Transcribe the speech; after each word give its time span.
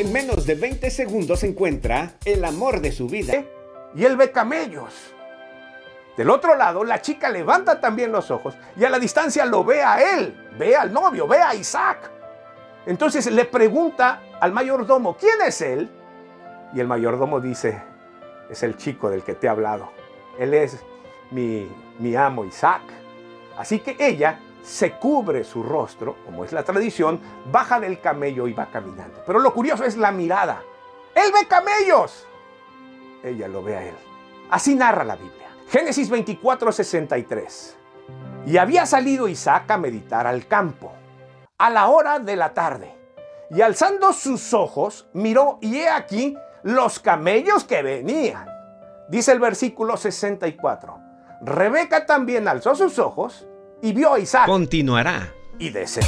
En 0.00 0.14
menos 0.14 0.46
de 0.46 0.54
20 0.54 0.88
segundos 0.88 1.42
encuentra 1.42 2.14
el 2.24 2.42
amor 2.46 2.80
de 2.80 2.90
su 2.90 3.06
vida. 3.06 3.44
Y 3.94 4.06
él 4.06 4.16
ve 4.16 4.32
camellos. 4.32 4.94
Del 6.16 6.30
otro 6.30 6.54
lado, 6.56 6.84
la 6.84 7.02
chica 7.02 7.28
levanta 7.28 7.82
también 7.82 8.10
los 8.10 8.30
ojos 8.30 8.56
y 8.78 8.84
a 8.86 8.88
la 8.88 8.98
distancia 8.98 9.44
lo 9.44 9.62
ve 9.62 9.82
a 9.82 10.16
él, 10.16 10.52
ve 10.58 10.74
al 10.74 10.90
novio, 10.90 11.28
ve 11.28 11.36
a 11.36 11.54
Isaac. 11.54 12.10
Entonces 12.86 13.30
le 13.30 13.44
pregunta 13.44 14.22
al 14.40 14.52
mayordomo, 14.52 15.18
¿quién 15.18 15.36
es 15.46 15.60
él? 15.60 15.90
Y 16.72 16.80
el 16.80 16.86
mayordomo 16.86 17.38
dice, 17.38 17.82
es 18.48 18.62
el 18.62 18.78
chico 18.78 19.10
del 19.10 19.22
que 19.22 19.34
te 19.34 19.48
he 19.48 19.50
hablado. 19.50 19.92
Él 20.38 20.54
es 20.54 20.78
mi, 21.30 21.70
mi 21.98 22.16
amo 22.16 22.46
Isaac. 22.46 22.84
Así 23.58 23.80
que 23.80 23.96
ella 23.98 24.40
se 24.62 24.92
cubre 24.92 25.44
su 25.44 25.62
rostro, 25.62 26.16
como 26.24 26.44
es 26.44 26.52
la 26.52 26.62
tradición, 26.62 27.20
baja 27.50 27.80
del 27.80 28.00
camello 28.00 28.46
y 28.46 28.52
va 28.52 28.66
caminando. 28.66 29.22
Pero 29.26 29.38
lo 29.38 29.52
curioso 29.52 29.84
es 29.84 29.96
la 29.96 30.12
mirada. 30.12 30.62
Él 31.14 31.32
ve 31.32 31.46
camellos. 31.48 32.26
Ella 33.22 33.48
lo 33.48 33.62
ve 33.62 33.76
a 33.76 33.84
él. 33.84 33.94
Así 34.50 34.74
narra 34.74 35.04
la 35.04 35.16
Biblia. 35.16 35.48
Génesis 35.68 36.10
24, 36.10 36.72
63. 36.72 37.76
Y 38.46 38.56
había 38.56 38.86
salido 38.86 39.28
Isaac 39.28 39.70
a 39.70 39.78
meditar 39.78 40.26
al 40.26 40.46
campo, 40.46 40.92
a 41.58 41.70
la 41.70 41.88
hora 41.88 42.18
de 42.18 42.36
la 42.36 42.54
tarde. 42.54 42.94
Y 43.50 43.60
alzando 43.60 44.12
sus 44.12 44.54
ojos, 44.54 45.08
miró 45.12 45.58
y 45.60 45.78
he 45.78 45.88
aquí 45.88 46.36
los 46.62 47.00
camellos 47.00 47.64
que 47.64 47.82
venían. 47.82 48.48
Dice 49.08 49.32
el 49.32 49.40
versículo 49.40 49.96
64. 49.96 50.98
Rebeca 51.42 52.06
también 52.06 52.48
alzó 52.48 52.74
sus 52.74 52.98
ojos 52.98 53.46
y 53.82 53.92
vio 53.92 54.14
a 54.14 54.18
Isaac. 54.18 54.46
Continuará. 54.46 55.34
Y 55.58 55.70
deseó. 55.70 56.02